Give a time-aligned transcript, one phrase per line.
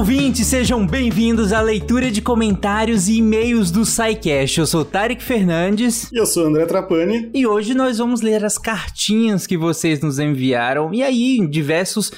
[0.00, 4.58] ouvintes, sejam bem-vindos à leitura de comentários e e-mails do SciCast.
[4.58, 6.10] Eu sou Tarek Fernandes.
[6.10, 7.30] E eu sou André Trapani.
[7.34, 10.94] E hoje nós vamos ler as cartinhas que vocês nos enviaram.
[10.94, 12.10] E aí, em diversos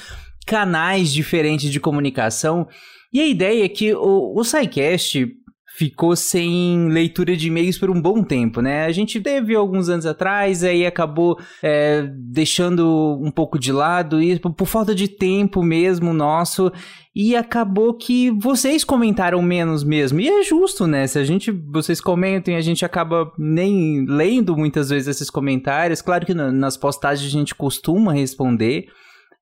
[0.47, 2.69] canais diferentes de comunicação.
[3.11, 5.27] E a ideia é que o, o SciCast
[5.75, 8.85] ficou sem leitura de e-mails por um bom tempo, né?
[8.85, 14.39] A gente teve alguns anos atrás, aí acabou é, deixando um pouco de lado, e
[14.39, 16.71] por falta de tempo mesmo nosso,
[17.15, 20.19] e acabou que vocês comentaram menos mesmo.
[20.19, 21.07] E é justo, né?
[21.07, 26.03] Se a gente, vocês comentem, a gente acaba nem lendo muitas vezes esses comentários.
[26.03, 28.87] Claro que nas postagens a gente costuma responder,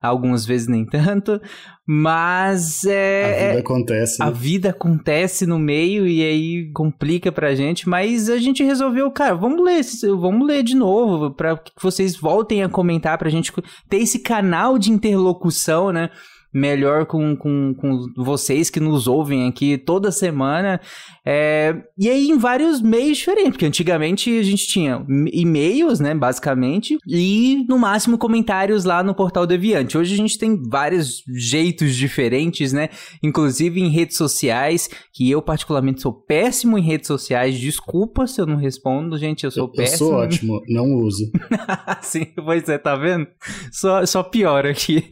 [0.02, 1.40] algumas vezes nem tanto,
[1.86, 3.24] mas é.
[3.24, 4.22] A vida é, acontece.
[4.22, 4.32] A né?
[4.34, 9.64] vida acontece no meio e aí complica pra gente, mas a gente resolveu, cara, vamos
[9.64, 9.82] ler,
[10.18, 13.54] vamos ler de novo, para que vocês voltem a comentar, pra gente
[13.88, 16.10] ter esse canal de interlocução, né?
[16.54, 20.80] Melhor com, com, com vocês que nos ouvem aqui toda semana.
[21.26, 26.98] É, e aí em vários meios diferentes, porque antigamente a gente tinha e-mails, né, basicamente,
[27.08, 29.98] e no máximo comentários lá no Portal Deviante.
[29.98, 32.90] Hoje a gente tem vários jeitos diferentes, né,
[33.24, 37.60] inclusive em redes sociais, que eu particularmente sou péssimo em redes sociais.
[37.60, 39.94] Desculpa se eu não respondo, gente, eu sou eu, péssimo.
[39.94, 41.32] Eu sou ótimo, não uso.
[42.02, 43.28] Sim, pois é, tá vendo?
[43.72, 45.10] Só, só pior aqui.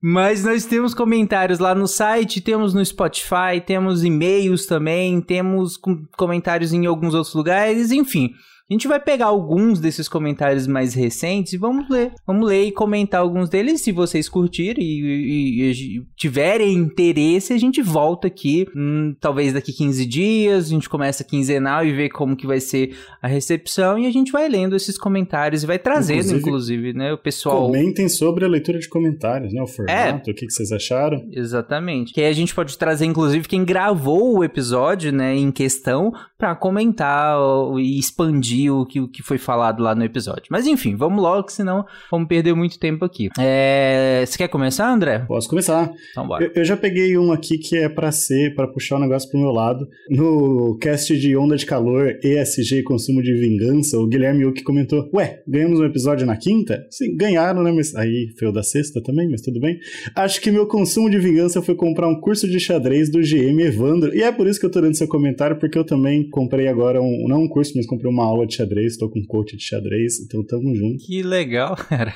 [0.00, 5.76] Mas nós temos comentários lá no site, temos no Spotify, temos e-mails também, temos
[6.16, 8.32] comentários em alguns outros lugares, enfim.
[8.70, 12.12] A gente vai pegar alguns desses comentários mais recentes e vamos ler.
[12.26, 13.80] Vamos ler e comentar alguns deles.
[13.80, 19.72] Se vocês curtirem e, e, e tiverem interesse, a gente volta aqui, hum, talvez daqui
[19.72, 20.66] 15 dias.
[20.66, 23.98] A gente começa quinzenal e vê como que vai ser a recepção.
[23.98, 27.10] E a gente vai lendo esses comentários e vai trazendo, inclusive, inclusive né?
[27.10, 27.68] O pessoal.
[27.68, 29.62] Comentem sobre a leitura de comentários, né?
[29.62, 31.26] O formato, é, o que, que vocês acharam.
[31.32, 32.12] Exatamente.
[32.12, 36.54] Que aí a gente pode trazer, inclusive, quem gravou o episódio, né, em questão, para
[36.54, 37.38] comentar
[37.78, 40.44] e expandir o que, o que foi falado lá no episódio.
[40.50, 43.28] Mas enfim, vamos logo, senão vamos perder muito tempo aqui.
[43.38, 44.24] É...
[44.26, 45.20] Você quer começar, André?
[45.20, 45.90] Posso começar.
[46.10, 46.44] Então bora.
[46.44, 49.30] Eu, eu já peguei um aqui que é para ser, para puxar o um negócio
[49.30, 49.86] pro meu lado.
[50.10, 55.42] No cast de Onda de Calor, ESG Consumo de Vingança, o Guilherme Uki comentou: Ué,
[55.46, 56.86] ganhamos um episódio na quinta?
[56.90, 57.72] Sim, ganharam, né?
[57.72, 59.78] Mas aí foi o da sexta também, mas tudo bem.
[60.14, 64.14] Acho que meu consumo de vingança foi comprar um curso de xadrez do GM Evandro.
[64.14, 67.00] E é por isso que eu tô dando seu comentário, porque eu também comprei agora
[67.00, 70.20] um, não um curso, mas comprei uma aula de xadrez, tô com coach de xadrez,
[70.20, 71.04] então tamo junto.
[71.04, 72.14] Que legal, cara.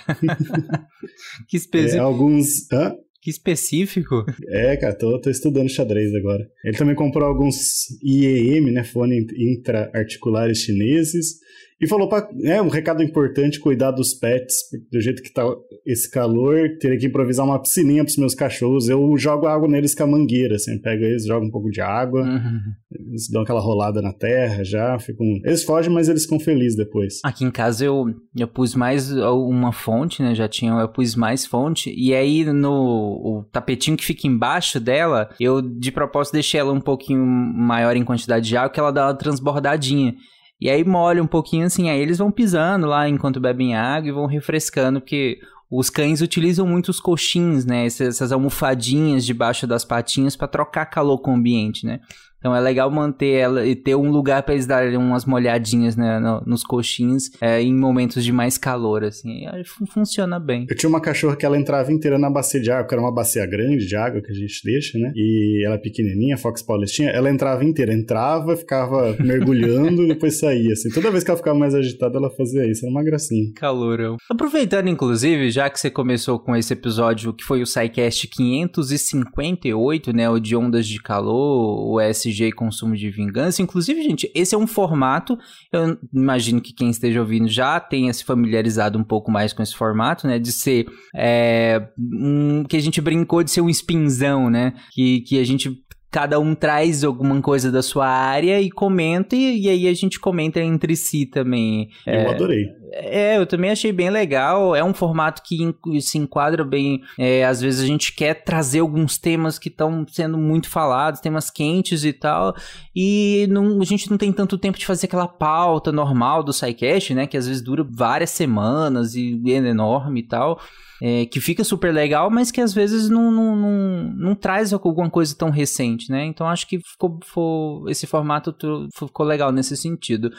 [1.49, 1.97] que específico.
[1.97, 2.71] É, alguns.
[2.73, 2.95] Hã?
[3.23, 4.25] Que específico.
[4.49, 6.45] É, cara, tô, tô, estudando xadrez agora.
[6.65, 11.39] Ele também comprou alguns IEM, né, fone intra-articulares chineses,
[11.83, 14.55] e falou para é um recado importante cuidar dos pets,
[14.91, 15.43] do jeito que tá
[15.85, 18.89] esse calor, teria que improvisar uma piscininha pros meus cachorros.
[18.89, 22.23] Eu jogo água neles com a mangueira, assim, pego eles, jogo um pouco de água,
[22.23, 22.61] uhum.
[23.09, 27.19] eles dão aquela rolada na terra já, ficam, eles fogem, mas eles ficam felizes depois.
[27.25, 30.37] Aqui em casa eu eu pus mais uma fonte, né?
[30.37, 35.31] Já tinha, eu pus mais fonte e aí no o tapetinho que fica embaixo dela,
[35.41, 39.07] eu de propósito deixei ela um pouquinho maior em quantidade de água, que ela dá
[39.09, 40.15] uma transbordadinha.
[40.63, 44.13] E aí molha um pouquinho assim, aí eles vão pisando lá enquanto bebem água e
[44.13, 47.85] vão refrescando, porque os cães utilizam muito os coxins, né?
[47.85, 51.99] Essas almofadinhas debaixo das patinhas para trocar calor com o ambiente, né?
[52.43, 56.19] Então é legal manter ela e ter um lugar para eles darem umas molhadinhas né,
[56.45, 59.45] nos coxins é, em momentos de mais calor, assim.
[59.87, 60.67] Funciona bem.
[60.69, 63.15] Eu tinha uma cachorra que ela entrava inteira na bacia de água, que era uma
[63.15, 65.13] bacia grande de água que a gente deixa, né?
[65.15, 70.73] E ela é pequenininha, Fox Paulistinha, ela entrava inteira, entrava, ficava mergulhando e depois saía,
[70.73, 70.91] assim.
[70.91, 73.53] Toda vez que ela ficava mais agitada, ela fazia isso, era uma gracinha.
[73.55, 74.17] Calorão.
[74.29, 80.29] Aproveitando, inclusive, já que você começou com esse episódio que foi o SciCast 558, né?
[80.29, 83.63] O de ondas de calor, o S SG e consumo de vingança.
[83.63, 85.39] Inclusive, gente, esse é um formato.
[85.73, 89.77] Eu imagino que quem esteja ouvindo já tenha se familiarizado um pouco mais com esse
[89.77, 90.39] formato, né?
[90.39, 94.75] De ser é, um, que a gente brincou de ser um spinzão, né?
[94.93, 99.63] Que, que a gente cada um traz alguma coisa da sua área e comenta, e,
[99.63, 101.89] e aí a gente comenta entre si também.
[102.07, 102.67] Eu é, adorei.
[102.93, 104.77] É, eu também achei bem legal.
[104.77, 107.01] É um formato que se enquadra bem.
[107.19, 111.51] É, às vezes a gente quer trazer alguns temas que estão sendo muito falados, temas
[111.51, 112.55] quentes e tal,
[112.95, 117.15] e não, a gente não tem tanto tempo de fazer aquela pauta normal do SciCast,
[117.15, 117.27] né?
[117.27, 120.61] Que às vezes dura várias semanas e é enorme e tal
[121.05, 125.11] é, que fica super legal, mas que às vezes não, não, não, não, traz alguma
[125.11, 126.25] coisa tão recente, né?
[126.27, 128.55] Então acho que ficou, ficou esse formato
[128.97, 130.31] ficou legal nesse sentido.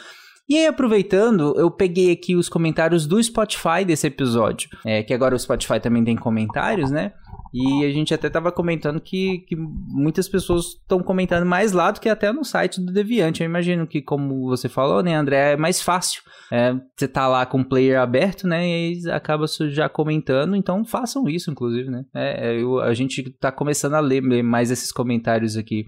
[0.48, 5.34] E aí, aproveitando, eu peguei aqui os comentários do Spotify desse episódio, é, que agora
[5.34, 7.12] o Spotify também tem comentários, né?
[7.54, 12.00] E a gente até tava comentando que, que muitas pessoas estão comentando mais lá do
[12.00, 13.42] que até no site do Deviante.
[13.42, 16.22] Eu imagino que, como você falou, né, André, é mais fácil.
[16.50, 21.28] É, você tá lá com o player aberto, né, e acaba já comentando, então façam
[21.28, 22.04] isso, inclusive, né.
[22.12, 25.86] É, é eu, a gente tá começando a ler mais esses comentários aqui.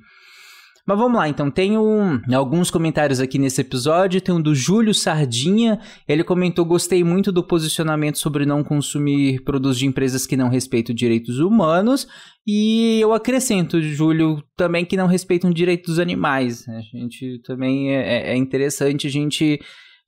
[0.86, 1.50] Mas vamos lá, então.
[1.50, 4.20] Tem um, alguns comentários aqui nesse episódio.
[4.20, 5.80] Tem um do Júlio Sardinha.
[6.06, 10.94] Ele comentou: Gostei muito do posicionamento sobre não consumir produtos de empresas que não respeitam
[10.94, 12.06] direitos humanos.
[12.46, 16.64] E eu acrescento, Júlio, também que não respeitam direitos dos animais.
[16.68, 19.58] A gente também é, é, é interessante a gente.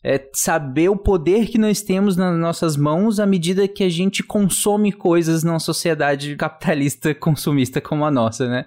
[0.04, 4.22] É saber o poder que nós temos nas nossas mãos à medida que a gente
[4.22, 8.64] consome coisas numa sociedade capitalista consumista como a nossa, né?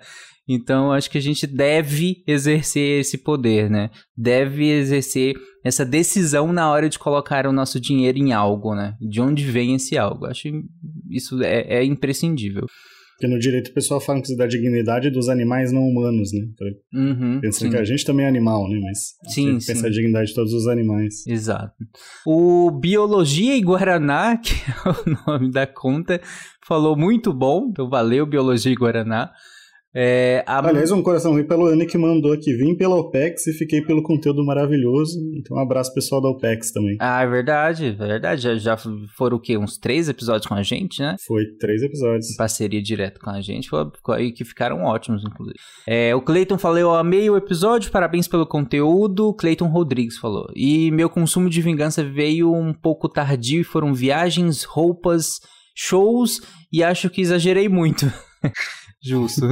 [0.48, 3.90] Então, acho que a gente deve exercer esse poder, né?
[4.18, 8.96] Deve exercer essa decisão na hora de colocar o nosso dinheiro em algo, né?
[9.00, 10.26] De onde vem esse algo.
[10.26, 10.62] Acho que
[11.10, 12.66] isso é, é imprescindível.
[13.22, 16.40] Porque no direito o pessoal fala que dá dignidade dos animais não humanos, né?
[16.92, 18.80] Uhum, Pensando que a gente também é animal, né?
[18.82, 21.28] Mas sim, tem que a dignidade de todos os animais.
[21.28, 21.76] Exato.
[22.26, 26.20] O Biologia e Guaraná, que é o nome da conta,
[26.66, 27.68] falou muito bom.
[27.70, 29.32] Então valeu, Biologia e Guaraná.
[29.94, 30.66] É, a...
[30.66, 32.54] Aliás, um coração ruim pelo Anne que mandou aqui.
[32.54, 35.20] Vim pela OPEX e fiquei pelo conteúdo maravilhoso.
[35.36, 36.98] Então, um abraço pessoal da OPEX também.
[37.00, 38.42] Ah, é verdade, é verdade.
[38.42, 38.78] Já, já
[39.16, 39.58] foram o quê?
[39.58, 41.16] Uns três episódios com a gente, né?
[41.28, 42.32] Foi três episódios.
[42.32, 43.70] Em parceria direto com a gente.
[43.70, 45.58] Foi, que ficaram ótimos, inclusive.
[45.86, 49.34] É, o Cleiton falou: amei o episódio, parabéns pelo conteúdo.
[49.34, 50.48] Cleiton Rodrigues falou.
[50.56, 55.42] E meu consumo de vingança veio um pouco tardio e foram viagens, roupas,
[55.76, 56.42] shows
[56.72, 58.12] e acho que exagerei muito.
[59.04, 59.48] Justo.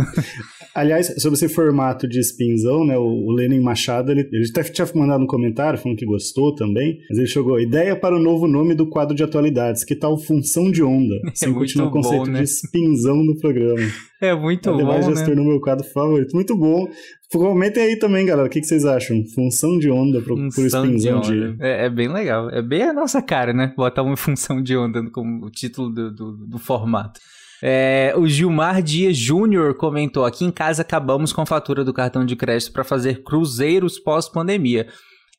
[0.76, 2.96] Aliás, sobre esse formato de spinzão, né?
[2.98, 7.18] O, Lenin Machado, ele, ele até tinha mandado um comentário falando que gostou também, mas
[7.18, 10.84] ele jogou ideia para o novo nome do quadro de atualidades, que tal função de
[10.84, 11.16] onda?
[11.30, 12.42] É Sem continuar o conceito bom, né?
[12.42, 13.82] de spinzão no programa.
[14.22, 16.34] É muito Ademais, bom, já se tornou meu quadro favorito.
[16.34, 16.90] Muito bom.
[17.32, 19.24] Comentem aí também, galera, o que, que vocês acham?
[19.34, 21.54] Função de onda pro, função pro spinzão de, onda.
[21.54, 21.64] De...
[21.64, 22.50] É, é, bem legal.
[22.50, 23.74] É bem a nossa cara, né?
[23.78, 27.22] Botar uma função de onda como o título do, do, do formato.
[27.62, 32.26] É, o Gilmar Dias Júnior comentou: aqui em casa acabamos com a fatura do cartão
[32.26, 34.88] de crédito para fazer cruzeiros pós-pandemia.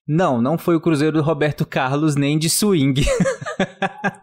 [0.06, 3.04] Não, não foi o cruzeiro do Roberto Carlos nem de swing.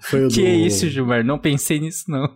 [0.01, 0.47] Foi o que do...
[0.47, 1.23] isso, Gilmar?
[1.23, 2.29] Não pensei nisso, não.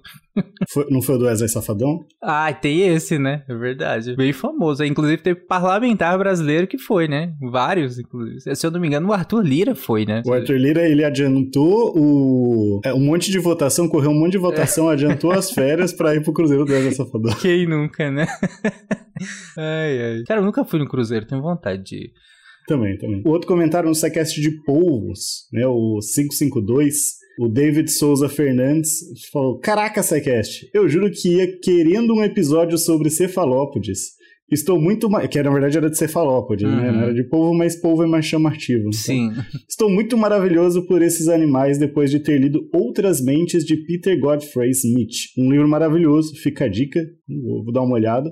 [0.69, 2.05] Foi, não foi o do Wesley Safadão?
[2.21, 3.43] Ah, tem esse, né?
[3.49, 4.15] É verdade.
[4.15, 4.83] Bem famoso.
[4.83, 7.33] Inclusive, teve parlamentar brasileiro que foi, né?
[7.51, 8.55] Vários, inclusive.
[8.55, 10.21] Se eu não me engano, o Arthur Lira foi, né?
[10.25, 12.79] O Arthur Lira, ele adiantou o...
[12.85, 14.93] É, um monte de votação, correu um monte de votação, é.
[14.93, 17.35] adiantou as férias pra ir pro Cruzeiro do Wesley Safadão.
[17.41, 18.27] Quem nunca, né?
[19.57, 20.23] ai, ai.
[20.27, 22.13] Cara, eu nunca fui no Cruzeiro, tenho vontade de ir.
[22.67, 23.21] Também, também.
[23.25, 25.65] O outro comentário no sequest de polvos, né?
[25.67, 28.99] O 552, o David Souza Fernandes
[29.31, 34.20] falou: Caraca, Sequest, eu juro que ia querendo um episódio sobre cefalópodes.
[34.51, 35.27] Estou muito mais.
[35.29, 36.75] Que na verdade era de cefalópode, uhum.
[36.75, 36.91] né?
[36.91, 38.81] Não era de polvo, mas polvo é mais chamativo.
[38.81, 39.31] Então, Sim.
[39.67, 44.71] Estou muito maravilhoso por esses animais depois de ter lido Outras Mentes de Peter Godfrey
[44.71, 45.15] Smith.
[45.37, 48.29] Um livro maravilhoso, fica a dica, vou, dar uma olhada.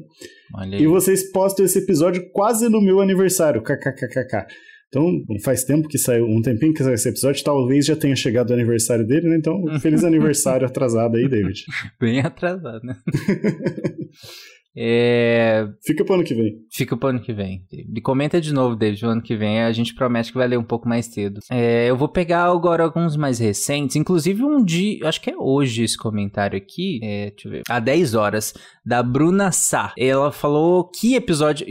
[0.78, 4.46] E vocês postam esse episódio quase no meu aniversário, kkkk.
[4.90, 5.08] Então,
[5.44, 8.54] faz tempo que saiu, um tempinho que saiu esse episódio, talvez já tenha chegado o
[8.54, 9.38] aniversário dele, né?
[9.38, 11.64] Então, feliz aniversário atrasado aí, David.
[12.02, 12.96] Bem atrasado, né?
[14.82, 15.68] É...
[15.86, 16.66] Fica pro ano que vem.
[16.72, 17.66] Fica pro ano que vem.
[17.70, 19.62] E comenta de novo, David, o ano que vem.
[19.62, 21.42] A gente promete que vai ler um pouco mais cedo.
[21.52, 23.98] É, eu vou pegar agora alguns mais recentes.
[23.98, 27.02] Inclusive um dia, acho que é hoje esse comentário aqui.
[27.04, 27.64] É, deixa eu ver.
[27.68, 28.54] Há 10 horas,
[28.86, 29.94] da Bruna Sá.
[29.98, 31.68] Ela falou que episódio.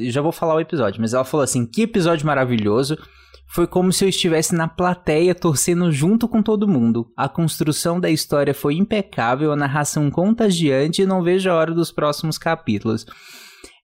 [0.00, 2.96] Já vou falar o episódio, mas ela falou assim: que episódio maravilhoso.
[3.48, 7.10] Foi como se eu estivesse na plateia torcendo junto com todo mundo.
[7.16, 11.90] A construção da história foi impecável, a narração contagiante e não vejo a hora dos
[11.92, 13.06] próximos capítulos.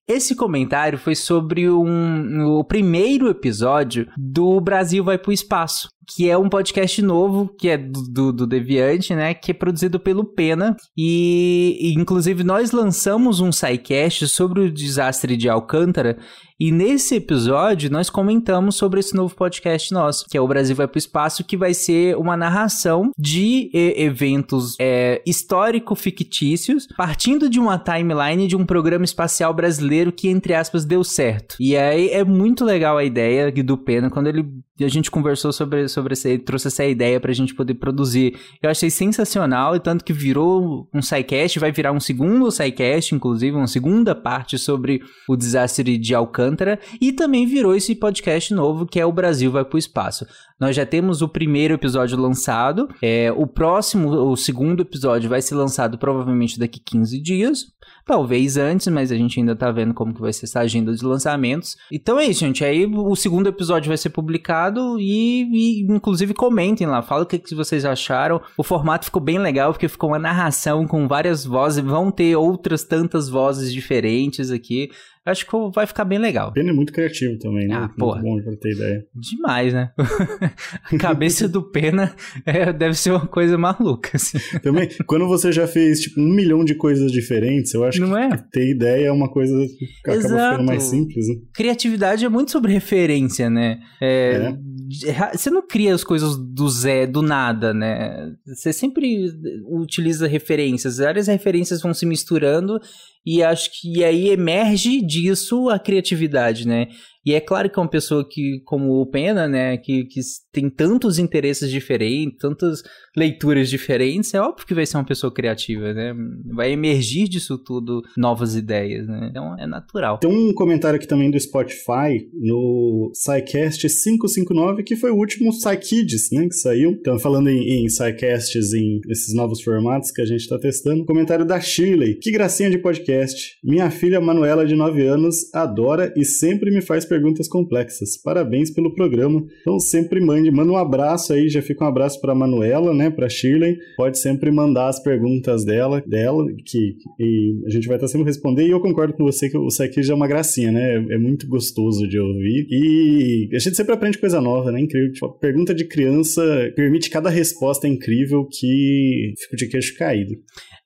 [0.07, 6.37] Esse comentário foi sobre um, o primeiro episódio do Brasil Vai pro Espaço, que é
[6.37, 9.35] um podcast novo, que é do, do, do Deviante, né?
[9.35, 10.77] Que é produzido pelo Pena.
[10.97, 16.19] E, e, inclusive, nós lançamos um sidecast sobre o desastre de Alcântara.
[16.59, 20.87] E nesse episódio, nós comentamos sobre esse novo podcast nosso, que é o Brasil Vai
[20.87, 28.47] pro Espaço, que vai ser uma narração de eventos é, histórico-fictícios, partindo de uma timeline
[28.47, 31.57] de um programa espacial brasileiro que, entre aspas, deu certo.
[31.59, 34.45] E aí é muito legal a ideia do Pena, quando ele
[34.81, 38.37] a gente conversou sobre, sobre essa, trouxe essa ideia pra gente poder produzir.
[38.63, 43.57] Eu achei sensacional, e tanto que virou um SciCast, vai virar um segundo SciCast, inclusive,
[43.57, 48.99] uma segunda parte sobre o desastre de Alcântara, e também virou esse podcast novo que
[48.99, 50.27] é O Brasil Vai pro Espaço.
[50.59, 55.55] Nós já temos o primeiro episódio lançado, é, o próximo, o segundo episódio vai ser
[55.55, 57.67] lançado provavelmente daqui 15 dias.
[58.05, 61.05] Talvez antes, mas a gente ainda tá vendo como que vai ser essa agenda de
[61.05, 61.77] lançamentos.
[61.91, 62.65] Então é isso, gente.
[62.65, 67.39] Aí o segundo episódio vai ser publicado e, e inclusive comentem lá, fala o que,
[67.39, 68.41] que vocês acharam.
[68.57, 72.83] O formato ficou bem legal porque ficou uma narração com várias vozes, vão ter outras
[72.83, 74.91] tantas vozes diferentes aqui.
[75.25, 76.49] Acho que vai ficar bem legal.
[76.49, 77.75] O Pena é muito criativo também, né?
[77.77, 78.21] Ah, muito porra.
[78.21, 79.07] bom pra ter ideia.
[79.15, 79.93] Demais, né?
[80.91, 82.13] a cabeça do Pena
[82.45, 84.39] é, deve ser uma coisa maluca, assim.
[84.61, 88.35] Também, quando você já fez, tipo, um milhão de coisas diferentes, eu acho Não que
[88.35, 88.37] é?
[88.51, 90.51] ter ideia é uma coisa que acaba Exato.
[90.51, 91.35] ficando mais simples, né?
[91.55, 93.79] Criatividade é muito sobre referência, né?
[94.01, 95.37] É, é.
[95.37, 98.33] Você não cria as coisas do zé, do nada, né?
[98.45, 99.31] Você sempre
[99.71, 100.99] utiliza referências.
[100.99, 102.81] Várias referências vão se misturando
[103.25, 106.89] e acho que aí emerge disso a criatividade, né?
[107.25, 110.21] E é claro que é uma pessoa que, como o Pena, né, que, que
[110.53, 112.83] tem tantos interesses diferentes, tantas
[113.17, 116.15] leituras diferentes, é óbvio que vai ser uma pessoa criativa, né?
[116.53, 119.29] Vai emergir disso tudo novas ideias, né?
[119.31, 120.19] Então é natural.
[120.19, 126.31] Tem um comentário aqui também do Spotify, no SciCast 559, que foi o último SciKids,
[126.33, 126.93] né, que saiu.
[126.93, 131.05] Então, falando em, em SciCasts, em esses novos formatos que a gente está testando.
[131.05, 132.19] Comentário da Shirley.
[132.19, 133.59] Que gracinha de podcast.
[133.63, 138.17] Minha filha Manuela, de 9 anos, adora e sempre me faz perguntas complexas.
[138.17, 139.45] Parabéns pelo programa.
[139.61, 143.11] Então, sempre mande, manda um abraço aí, já fica um abraço para Manuela, né?
[143.11, 148.09] para Shirley, pode sempre mandar as perguntas dela, dela que e a gente vai estar
[148.09, 148.67] sempre responder.
[148.67, 149.69] E eu concordo com você que o
[150.03, 150.95] já é uma gracinha, né?
[150.95, 152.67] É, é muito gostoso de ouvir.
[152.71, 154.81] E a gente sempre aprende coisa nova, né?
[154.81, 155.13] Incrível.
[155.13, 156.43] Tipo, a pergunta de criança
[156.75, 160.35] permite cada resposta incrível que fico de queixo caído.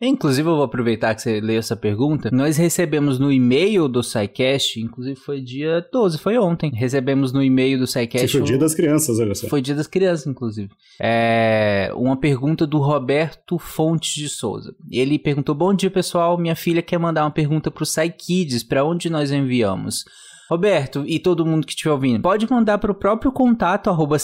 [0.00, 2.28] Inclusive, eu vou aproveitar que você leu essa pergunta.
[2.30, 6.70] Nós recebemos no e-mail do SciCast, inclusive foi dia 12, foi ontem.
[6.74, 8.28] Recebemos no e-mail do SciCast.
[8.28, 9.45] Foi o dia das crianças, olha só.
[9.48, 10.70] Foi dia das crianças, inclusive.
[11.00, 14.74] É uma pergunta do Roberto Fontes de Souza.
[14.90, 16.38] Ele perguntou: Bom dia, pessoal.
[16.38, 20.04] Minha filha quer mandar uma pergunta pro SciKids, para onde nós enviamos?
[20.48, 24.16] Roberto e todo mundo que estiver ouvindo, pode mandar para o próprio contato arroba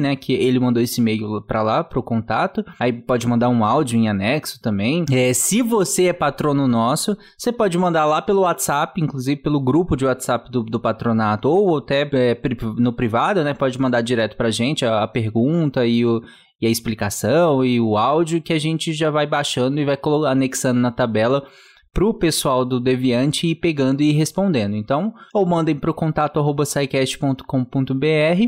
[0.00, 0.16] né?
[0.16, 2.64] Que ele mandou esse e-mail para lá, para o contato.
[2.78, 5.04] Aí pode mandar um áudio em anexo também.
[5.10, 9.96] É, se você é patrono nosso, você pode mandar lá pelo WhatsApp, inclusive pelo grupo
[9.96, 12.40] de WhatsApp do, do patronato, ou até é,
[12.76, 13.54] no privado, né?
[13.54, 16.22] Pode mandar direto para gente a, a pergunta e o,
[16.60, 20.80] e a explicação e o áudio que a gente já vai baixando e vai anexando
[20.80, 21.44] na tabela
[21.92, 24.74] pro pessoal do Deviante ir pegando e respondendo.
[24.74, 26.64] Então, ou mandem pro contato arroba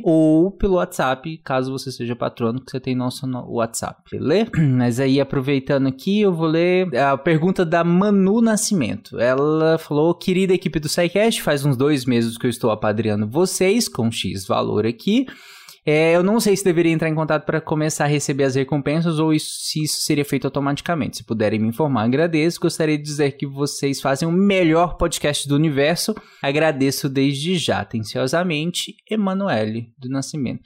[0.02, 4.50] ou pelo WhatsApp, caso você seja patrono, que você tem nosso WhatsApp, beleza?
[4.58, 9.18] Mas aí, aproveitando aqui, eu vou ler a pergunta da Manu Nascimento.
[9.18, 13.88] Ela falou, querida equipe do SciCast, faz uns dois meses que eu estou apadreando vocês,
[13.88, 15.26] com X valor aqui,
[15.86, 19.18] é, eu não sei se deveria entrar em contato para começar a receber as recompensas
[19.18, 21.18] ou isso, se isso seria feito automaticamente.
[21.18, 22.60] Se puderem me informar, agradeço.
[22.60, 26.14] Gostaria de dizer que vocês fazem o melhor podcast do universo.
[26.42, 30.62] Agradeço desde já, atenciosamente, Emanuele do Nascimento.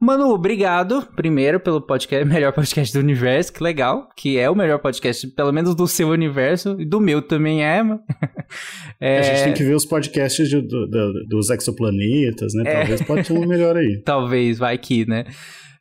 [0.00, 4.78] Manu, obrigado, primeiro, pelo podcast, melhor podcast do universo, que legal, que é o melhor
[4.78, 7.82] podcast, pelo menos do seu universo, e do meu também é,
[9.00, 9.18] é...
[9.18, 12.62] A gente tem que ver os podcasts de, do, do, dos exoplanetas, né?
[12.64, 12.74] É...
[12.74, 14.00] Talvez pode ter um melhor aí.
[14.06, 15.24] Talvez, vai que, né?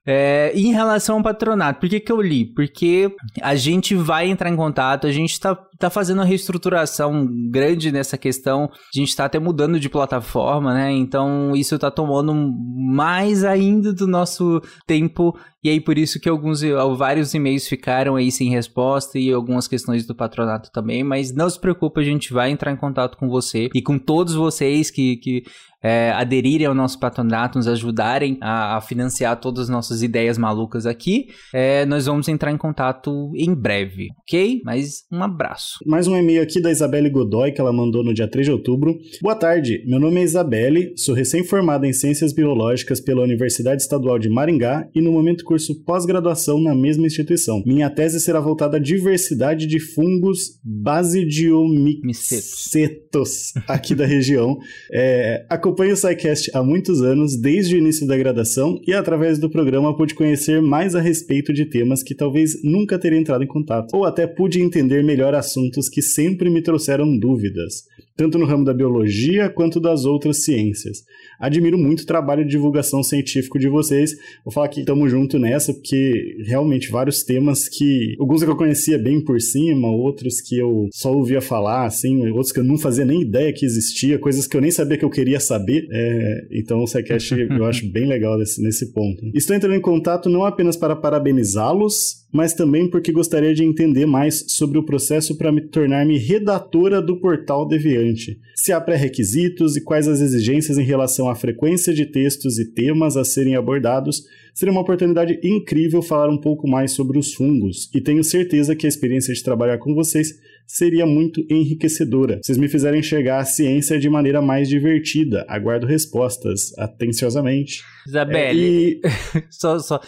[0.09, 2.45] É, em relação ao patronato, por que, que eu li?
[2.45, 7.91] Porque a gente vai entrar em contato, a gente está tá fazendo uma reestruturação grande
[7.91, 10.93] nessa questão, a gente está até mudando de plataforma, né?
[10.93, 16.61] Então isso está tomando mais ainda do nosso tempo e aí por isso que alguns
[16.97, 21.59] vários e-mails ficaram aí sem resposta e algumas questões do patronato também, mas não se
[21.59, 25.43] preocupe, a gente vai entrar em contato com você e com todos vocês que, que
[25.81, 30.85] é, aderirem ao nosso patronato, nos ajudarem a, a, financiar todas as nossas ideias malucas
[30.85, 34.61] aqui, é, nós vamos entrar em contato em breve, ok?
[34.65, 35.77] Mas um abraço.
[35.85, 38.97] Mais um e-mail aqui da Isabelle Godoy, que ela mandou no dia 3 de outubro.
[39.21, 44.29] Boa tarde, meu nome é Isabelle, sou recém-formada em Ciências Biológicas pela Universidade Estadual de
[44.29, 47.63] Maringá e no momento curso pós-graduação na mesma instituição.
[47.65, 54.59] Minha tese será voltada à diversidade de fungos basidiomicetos aqui da região.
[54.91, 59.49] É, Acompanho o SciCast há muitos anos, desde o início da graduação, e através do
[59.49, 63.95] programa pude conhecer mais a respeito de temas que talvez nunca teria entrado em contato,
[63.95, 67.85] ou até pude entender melhor assuntos que sempre me trouxeram dúvidas,
[68.17, 71.03] tanto no ramo da biologia quanto das outras ciências.
[71.39, 74.11] Admiro muito o trabalho de divulgação científico de vocês.
[74.43, 78.15] Vou falar que estamos junto nessa, porque realmente vários temas que.
[78.19, 82.51] Alguns que eu conhecia bem por cima, outros que eu só ouvia falar, assim, outros
[82.51, 85.09] que eu não fazia nem ideia que existia, coisas que eu nem sabia que eu
[85.09, 85.87] queria saber.
[85.91, 89.23] É, então o SciCast eu acho bem legal nesse, nesse ponto.
[89.35, 94.45] Estou entrando em contato não apenas para parabenizá-los, mas também porque gostaria de entender mais
[94.49, 98.39] sobre o processo para me tornar-me redatora do portal Deviante.
[98.55, 103.15] Se há pré-requisitos e quais as exigências em relação à frequência de textos e temas
[103.15, 108.01] a serem abordados, seria uma oportunidade incrível falar um pouco mais sobre os fungos, e
[108.01, 110.33] tenho certeza que a experiência de trabalhar com vocês
[110.65, 112.41] seria muito enriquecedora.
[112.43, 115.45] Vocês me fizerem enxergar a ciência de maneira mais divertida.
[115.47, 117.81] Aguardo respostas atenciosamente.
[118.05, 119.01] Isabelle, é, e...
[119.49, 120.01] só, só,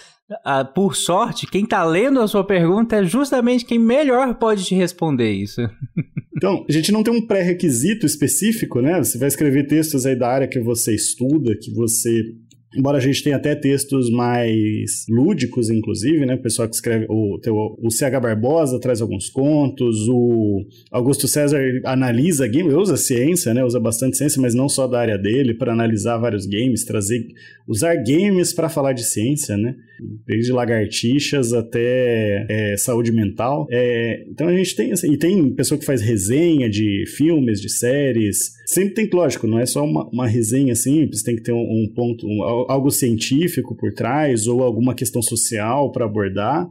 [0.43, 4.75] ah, por sorte, quem está lendo a sua pergunta é justamente quem melhor pode te
[4.75, 5.62] responder isso.
[6.39, 8.98] Então, a gente não tem um pré-requisito específico, né?
[9.00, 12.33] Você vai escrever textos aí da área que você estuda, que você
[12.75, 16.35] Embora a gente tenha até textos mais lúdicos, inclusive, né?
[16.35, 17.07] O pessoal que escreve.
[17.09, 17.39] O,
[17.81, 23.63] o CH Barbosa traz alguns contos, o Augusto César analisa games, usa ciência, né?
[23.63, 27.25] Usa bastante ciência, mas não só da área dele, para analisar vários games, trazer.
[27.67, 29.75] Usar games para falar de ciência, né?
[30.27, 33.67] Desde lagartixas até é, saúde mental.
[33.71, 34.91] É, então a gente tem.
[34.91, 38.59] Assim, e tem pessoa que faz resenha de filmes, de séries.
[38.71, 41.91] Sempre tem, lógico, não é só uma, uma resenha simples, tem que ter um, um
[41.91, 42.27] ponto.
[42.27, 46.69] Um, algo científico por trás ou alguma questão social para abordar,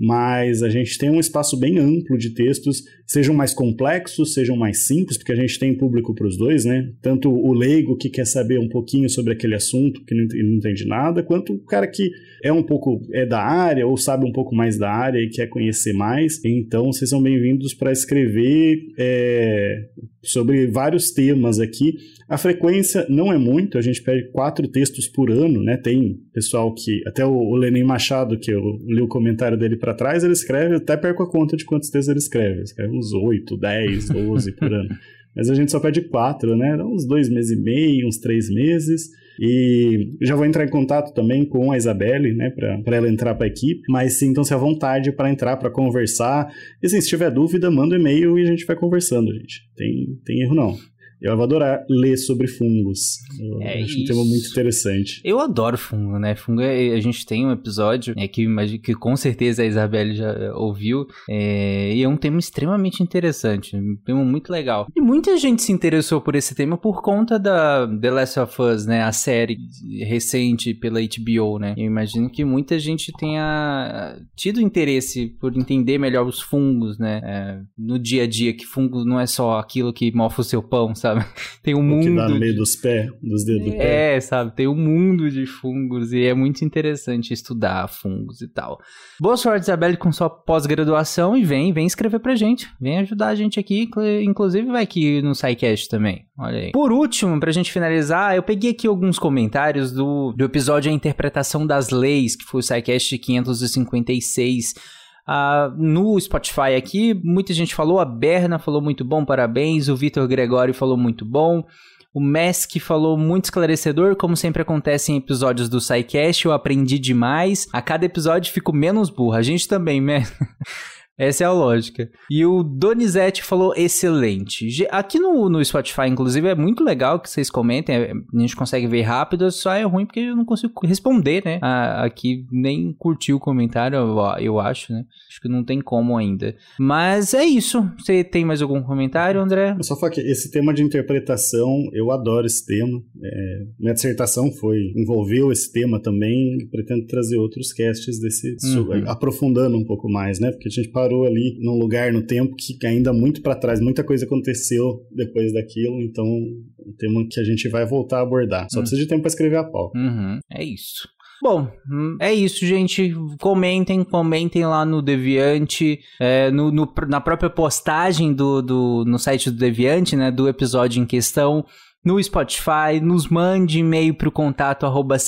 [0.00, 4.86] mas a gente tem um espaço bem amplo de textos, sejam mais complexos, sejam mais
[4.86, 6.90] simples, porque a gente tem público para os dois, né?
[7.02, 10.24] Tanto o leigo que quer saber um pouquinho sobre aquele assunto, que não,
[10.56, 12.10] entende nada, quanto o cara que
[12.42, 15.48] é um pouco é da área ou sabe um pouco mais da área e quer
[15.48, 16.42] conhecer mais.
[16.46, 19.84] Então, vocês são bem-vindos para escrever é,
[20.22, 21.94] sobre vários temas aqui.
[22.28, 25.76] A frequência não é muito, a gente pede quatro textos por ano, né?
[25.76, 30.24] Tem pessoal que, até o Lenin Machado, que eu li o comentário dele para trás,
[30.24, 32.54] ele escreve, até perco a conta de quantos textos ele escreve.
[32.54, 34.88] Ele escreve uns oito, dez, doze por ano.
[35.34, 36.76] Mas a gente só pede quatro, né?
[36.82, 39.10] Uns dois meses e meio, uns três meses.
[39.40, 43.46] E já vou entrar em contato também com a Isabelle, né, para ela entrar para
[43.46, 43.80] a equipe.
[43.88, 46.52] Mas sintam-se à vontade para entrar, para conversar.
[46.82, 49.62] E assim, se tiver dúvida, manda um e-mail e a gente vai conversando, gente.
[49.76, 50.76] Tem, tem erro não.
[51.20, 53.18] Eu vou adorar ler sobre fungos.
[53.38, 54.02] Eu é acho isso.
[54.02, 55.20] um tema muito interessante.
[55.22, 56.34] Eu adoro fungo, né?
[56.34, 58.46] Fungo, é, a gente tem um episódio é, que,
[58.78, 63.76] que com certeza a Isabelle já é, ouviu, é, e é um tema extremamente interessante,
[63.76, 64.86] um tema muito legal.
[64.96, 68.86] E muita gente se interessou por esse tema por conta da The Last of Us,
[68.86, 69.02] né?
[69.02, 69.58] A série
[70.00, 71.74] recente pela HBO, né?
[71.76, 77.20] Eu imagino que muita gente tenha tido interesse por entender melhor os fungos, né?
[77.22, 80.62] É, no dia a dia, que fungo não é só aquilo que mofa o seu
[80.62, 81.09] pão, sabe?
[81.10, 81.24] Sabe?
[81.62, 82.04] Tem um o mundo.
[82.04, 84.16] Que dá no meio dos pés, dos dedos do pé.
[84.16, 84.54] É, sabe?
[84.54, 88.78] Tem um mundo de fungos e é muito interessante estudar fungos e tal.
[89.20, 92.68] Boa sorte, Isabelle, com sua pós-graduação e vem, vem escrever pra gente.
[92.80, 93.88] Vem ajudar a gente aqui,
[94.22, 96.26] inclusive vai aqui no SciCast também.
[96.38, 96.72] Olha aí.
[96.72, 101.66] Por último, pra gente finalizar, eu peguei aqui alguns comentários do, do episódio A Interpretação
[101.66, 104.99] das Leis, que foi o SciCast 556.
[105.30, 110.26] Uh, no Spotify aqui, muita gente falou, a Berna falou muito bom, parabéns, o Vitor
[110.26, 111.64] Gregório falou muito bom,
[112.12, 117.68] o Mesk falou muito esclarecedor, como sempre acontece em episódios do SciCast, eu aprendi demais,
[117.72, 120.26] a cada episódio fico menos burra, a gente também, né?
[121.20, 122.10] Essa é a lógica.
[122.30, 124.66] E o Donizete falou excelente.
[124.90, 127.94] Aqui no, no Spotify, inclusive, é muito legal que vocês comentem.
[127.94, 131.60] É, a gente consegue ver rápido, só é ruim porque eu não consigo responder, né?
[131.60, 133.98] aqui nem curti o comentário,
[134.38, 135.04] eu acho, né?
[135.28, 136.56] Acho que não tem como ainda.
[136.78, 137.86] Mas é isso.
[137.98, 139.74] Você tem mais algum comentário, André?
[139.76, 143.02] Eu só falo que esse tema de interpretação, eu adoro esse tema.
[143.22, 146.66] É, minha dissertação foi, envolveu esse tema também.
[146.70, 149.04] Pretendo trazer outros casts desse, uhum.
[149.06, 150.50] aprofundando um pouco mais, né?
[150.50, 153.80] Porque a gente parou parou ali num lugar no tempo que ainda muito para trás,
[153.80, 158.68] muita coisa aconteceu depois daquilo, então um tema que a gente vai voltar a abordar.
[158.70, 158.82] Só uhum.
[158.82, 159.90] precisa de tempo para escrever a pau.
[159.94, 160.38] Uhum.
[160.52, 161.08] É isso.
[161.42, 163.14] Bom, hum, é isso, gente.
[163.40, 169.50] Comentem, comentem lá no Deviante, é, no, no, na própria postagem do, do, no site
[169.50, 171.64] do Deviante, né, do episódio em questão.
[172.04, 175.18] No Spotify, nos mande e-mail para o contato arroba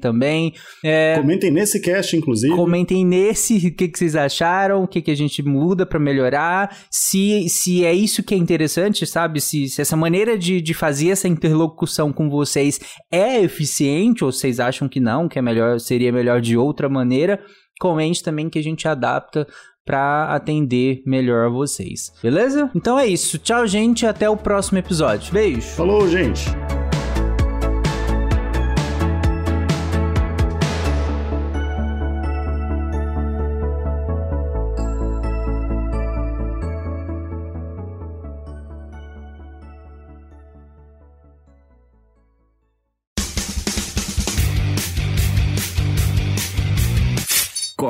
[0.00, 0.52] também.
[0.84, 2.54] É, comentem nesse cast, inclusive.
[2.54, 6.76] Comentem nesse o que, que vocês acharam, o que, que a gente muda para melhorar,
[6.90, 9.40] se, se é isso que é interessante, sabe?
[9.40, 12.78] Se, se essa maneira de, de fazer essa interlocução com vocês
[13.10, 17.40] é eficiente, ou vocês acham que não, que é melhor, seria melhor de outra maneira,
[17.80, 19.46] comente também que a gente adapta
[19.86, 22.12] para atender melhor vocês.
[22.22, 22.70] Beleza?
[22.74, 23.38] Então é isso.
[23.38, 24.04] Tchau, gente.
[24.04, 25.32] Até o próximo episódio.
[25.32, 25.68] Beijo.
[25.68, 26.44] Falou, gente.